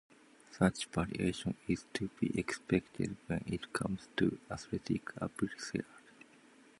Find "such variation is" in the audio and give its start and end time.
0.57-1.85